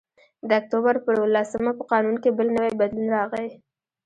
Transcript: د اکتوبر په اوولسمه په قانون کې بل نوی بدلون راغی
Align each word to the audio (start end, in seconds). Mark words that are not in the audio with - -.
د 0.47 0.49
اکتوبر 0.61 0.95
په 1.05 1.09
اوولسمه 1.17 1.71
په 1.77 1.83
قانون 1.91 2.15
کې 2.23 2.35
بل 2.37 2.47
نوی 2.57 2.71
بدلون 2.79 3.07
راغی 3.17 3.49